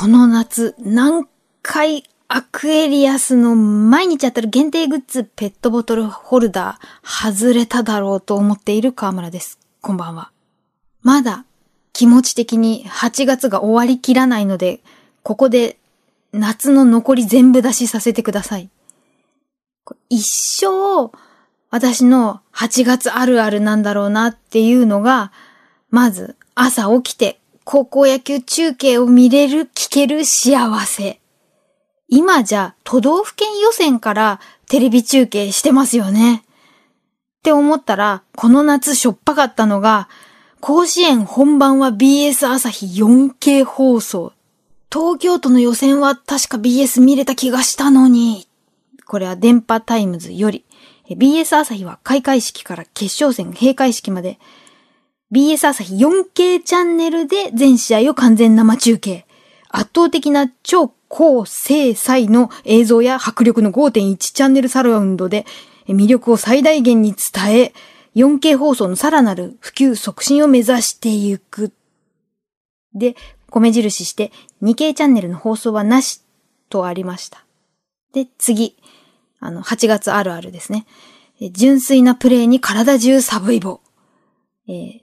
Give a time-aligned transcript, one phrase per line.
[0.00, 1.26] この夏、何
[1.60, 9.58] 回アクエリアスの毎日当たる限定グッズペットボトルホルダー外れただろうと思っている河村です。
[9.80, 10.30] こんばんは。
[11.02, 11.44] まだ
[11.92, 14.78] 気持ち的に8月が終わりきらないので、
[15.24, 15.78] ここで
[16.30, 18.70] 夏の残り全部出しさせてください。
[20.10, 20.22] 一
[20.60, 21.10] 生
[21.70, 25.32] 私の8月あるあるなんだろうなっていうのが、
[25.90, 27.40] まず朝起きて
[27.70, 31.20] 高校野球中継を見れる、聞ける幸せ。
[32.08, 36.36] 今じゃ都道府県予選からテレビ中継してますよね。
[36.36, 36.42] っ
[37.42, 40.08] て思ったら、この夏しょっぱかったのが、
[40.60, 44.32] 甲子園本番は BS 朝日 4K 放送。
[44.90, 48.48] 東京都の予選は確か BS 見れた気がしたのに。
[49.04, 50.64] これは電波タイムズより。
[51.10, 54.38] BS 朝日は開会式から決勝戦閉会式まで
[55.30, 59.26] BS 朝日 4K チャンネルで全試合を完全生中継。
[59.68, 65.44] 圧倒的な超高精細の映像や迫力の5.1チャンネルサラウンドで
[65.86, 67.72] 魅力を最大限に伝え、
[68.14, 71.72] 4K 放送のさらなる普及促進を目指していく。
[72.94, 73.14] で、
[73.50, 76.22] 米印して 2K チャンネルの放送はなし
[76.70, 77.44] とありました。
[78.14, 78.76] で、次。
[79.40, 80.86] あの、8月あるあるですね。
[81.52, 83.80] 純粋なプレイに体中サブイボ。
[84.66, 85.00] えー、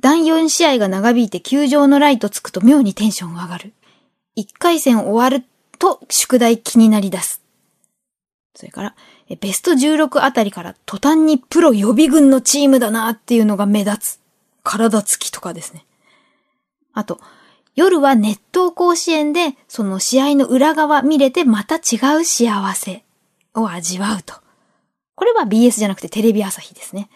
[0.00, 3.72] 第4試合が長引いて球場のライトつくと妙にテンションが上がる。
[4.36, 5.44] 1回戦終わる
[5.78, 7.42] と宿題気になり出す。
[8.54, 8.94] それから、
[9.40, 14.20] ベスト16あたりから途端にプロ予備軍のチームだなっていうのが目立つ。
[14.62, 15.84] 体つきとかですね。
[16.92, 17.20] あと、
[17.74, 23.04] 夜は熱湯甲子園でその試合の裏側見れてまた違う幸せ
[23.54, 24.34] を味わうと。
[25.14, 27.08] これは BS じゃなくてテレビ朝日ですね。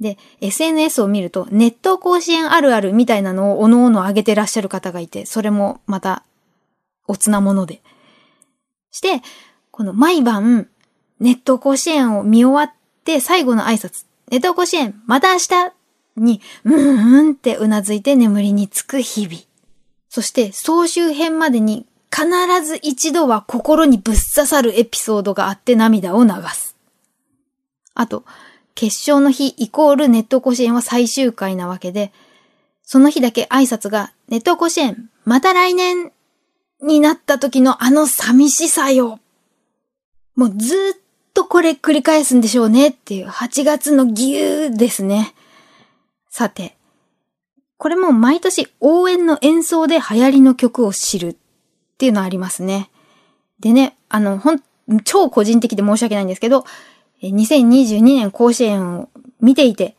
[0.00, 6.24] で、SNS を見ると、ネット甲子園あるあるみたいなのをおのおの上げてらっしゃる方がいて、それもまた、
[7.06, 7.82] おつなもので。
[8.90, 9.22] して、
[9.70, 10.68] この毎晩、
[11.20, 12.74] ネット甲子園を見終わっ
[13.04, 15.72] て最後の挨拶、ネット甲子園、また明日
[16.16, 19.42] に、うんうんってうなずいて眠りにつく日々。
[20.08, 22.26] そして、総集編までに必
[22.64, 26.74] ず一度は心にぶっ刺さるエピソードがあって涙を流す。
[27.94, 28.24] あと、
[28.74, 32.12] 決勝の日イコールネット甲子園は最終回なわけで、
[32.82, 36.12] その日だけ挨拶が、ネット甲子園、また来年
[36.82, 39.20] になった時のあの寂しさよ。
[40.34, 41.00] もうずっ
[41.34, 45.34] とこれ繰り返すんでしょうねっていう8月のギューですね。
[46.30, 46.76] さて、
[47.76, 51.36] これも毎年応援の演奏で流行りの曲を知るっ
[51.98, 52.90] ていうのありますね。
[53.60, 54.62] でね、あの、ほん、
[55.04, 56.64] 超個人的で申し訳ないんですけど、
[57.22, 59.08] 2022年甲子園を
[59.40, 59.96] 見ていて、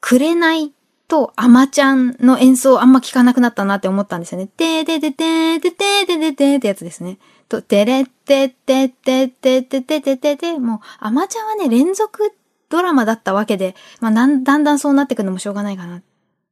[0.00, 0.72] くれない
[1.08, 4.46] とアマちゃんの演奏あんま聞かなくなったなって思ったんですよね。
[4.46, 7.18] てーててててててててってやつですね。
[7.48, 12.32] と、てれっててててててててて、もう、アマちゃんはね、連続
[12.68, 16.02] ドラマだったわけで、まあ、だんだんそうなってくるのもしょうがないかな。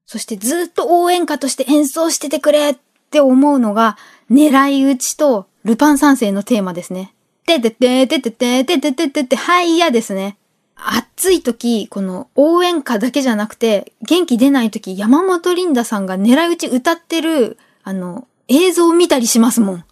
[0.06, 2.76] そしてずっと応援歌として演奏しててくれっ
[3.10, 3.98] て思うのが、
[4.30, 7.12] 狙い撃ちとルパン三世のテーマですね。
[7.46, 10.36] ててててててててててて、はいやですね。
[10.74, 19.84] 暑い時、この応援歌だけじゃなくて、元気出ない時、山本リンダさんが狙い撃ち歌ってる、あの、映像を見たりしますもん。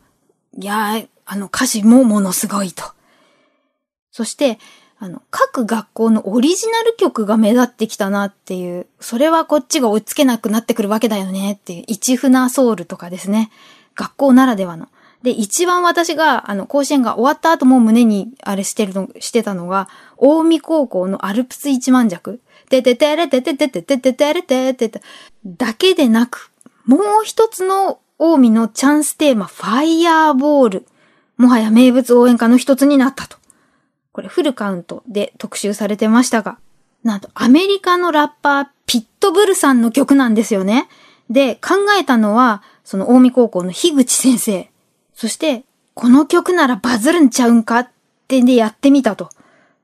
[0.59, 2.85] いやー、あの歌詞もものすごいと。
[4.11, 4.59] そして、
[4.99, 13.51] あの、各学校のオリジナル曲が目立ってきたなっていう、それはこっちが追いつけなくなってくるわけだよねっていう、一船ソウルとかですね。
[13.97, 14.89] 学校ならではの。
[15.25, 22.43] で、一番私が、あの、甲子園が終わった後も胸に、あれしてるの、してたのが、大見高校のアルプス一万弱。
[22.69, 25.01] てててれてててててててれててて、
[25.47, 26.51] だけでなく、
[26.85, 30.87] もう一つの大見のチャンステーマ、ファイヤーボール。
[31.39, 33.39] もはや名物応援歌の一つになったと。
[34.13, 36.59] これフルカウントで特集されてましたが、
[37.03, 40.87] なんとアメリカのラッパー、ピットブルさんの曲なんですよね。
[41.31, 44.71] で、考えたのは、その大見高校の樋口先生。
[45.15, 45.65] そして、
[45.95, 47.89] この曲ならバズるんちゃうんかっ
[48.27, 49.31] てんでやってみたと。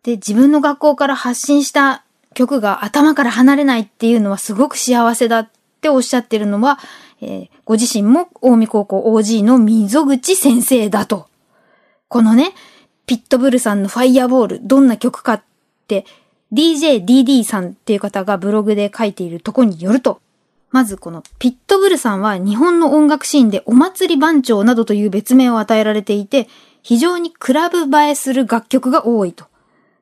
[0.02, 2.04] で、自分の学校から発信した
[2.34, 5.50] 曲が頭から離れないっていうのはすごく幸せだっ
[5.80, 6.78] ておっしゃってるのは、
[7.20, 11.28] えー、ご自身も大見高校 OG の溝口先生だと。
[12.08, 12.54] このね、
[13.06, 15.42] ピットブルさんのファイヤーボール、どんな曲かっ
[15.86, 16.06] て、
[16.52, 20.20] DJDD さんっていう方がブログで書いているとこによると、
[20.70, 26.48] まずこのピットブルさんは日本の音楽シーンでお祭り番長などという別名を与えられていて、
[26.82, 29.46] 非常にクラブ映えする楽曲が多いと。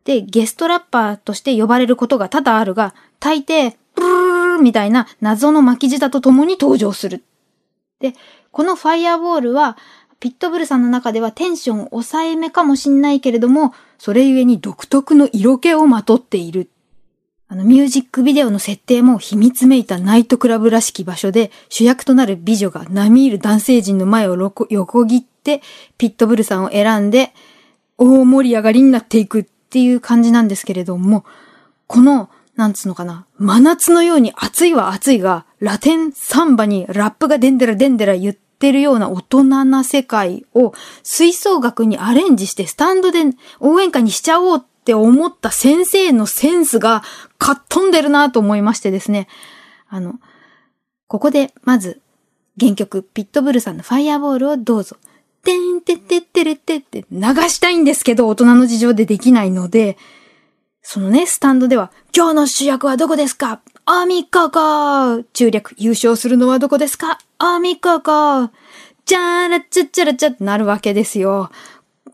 [0.05, 7.25] で、ゲストラッパーとして呼ばれることが多々あるが、大抵、ブルーみたいな謎の巻き舌と共に登場する。
[8.01, 8.15] で、
[8.51, 9.77] このファイアボールは、
[10.21, 16.71] ピットブルさんの中ではテンション抑えめかもしんないけれども、それゆえに独特の色気をまとっている。
[17.51, 24.37] あの、ミュージックビデオの設定も秘密めいたナイトクラブらしき場所で、主役となる美女が並みいる男性陣の前を
[24.69, 25.63] 横切って、
[25.97, 27.33] ピットブルさんを選んで、
[27.97, 31.25] 大盛り上がりになっていくっていう感じなんですけれども、
[31.87, 43.21] この、なんつうのかな、真夏のように暑いは暑いが、ラテンサンバにラップがデンデラデンデラ言ってるような大人な世界を吹奏楽にアレンジしてスタンドで
[43.61, 47.03] 応援歌にしちゃおうっって思った先生のセンスが
[47.37, 49.29] かっ飛んでるなと思いましてですね。
[49.87, 50.15] あの、
[51.09, 52.01] ここでまず
[52.59, 54.97] 原曲ピットブルさんのファイアボールをどうぞ。
[55.45, 57.21] てんてってってれってって流
[57.51, 59.99] したいんですけど大人の事情でできないので、
[60.81, 68.51] そのね、スタンドでは、今日の主役はどこですかアミカか中略、優勝するのはどこですかアミカか
[69.05, 71.51] チャラチャチャラチャってなるわけですよ。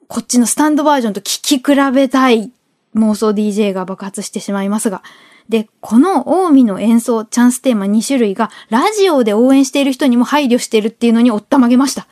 [0.08, 2.52] こっちのスタンドバージョンと聞き比べたい
[2.94, 5.02] 妄想 DJ が爆発してしまいますが。
[5.48, 12.06] で、この近江の演奏、チャンステーマ2種類が、ラジオで応援している人にも配慮しているっていうのにおったまげました。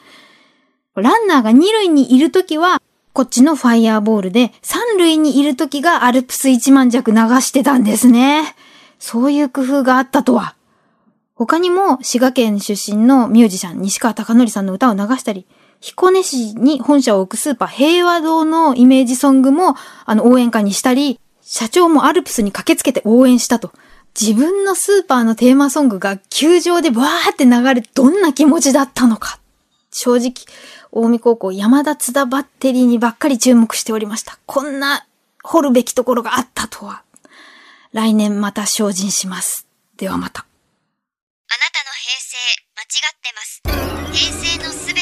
[0.95, 2.81] ランナーが2塁にいるときは、
[3.15, 8.55] こっちのファイヤーボールで、3塁にいるときがアルプス1万弱流してたんですね。
[8.99, 10.55] そういう工夫があったとは。
[11.35, 15.47] 他にも、滋賀県出身のミュージシャン、西川貴則さんの歌を流したり、
[15.83, 19.75] 彦根市に本社を置くスーパー平和堂のイメージソングも、
[20.07, 23.73] あの、応援歌にしたり、社長もアルプスに駆けつけて応援したと。
[24.19, 29.41] 自分のスーパーのテーマソングが球場でバーって流れ、どんな気持ちだったのか。
[29.91, 30.33] 正直、
[30.93, 34.39] 近江高校山田津田バッテリーにばっかり注目しておりました。
[34.47, 35.05] こんな
[35.43, 37.03] 掘るべきところがあったとは。
[37.93, 39.67] 来年また精進します。
[39.97, 40.43] ではまた。
[40.43, 42.37] あなたの平成
[42.77, 43.63] 間違ってます。
[44.13, 45.02] 平成のすべて